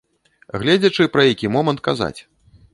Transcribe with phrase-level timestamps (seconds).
[0.63, 2.17] Гледзячы, пра які момант казаць.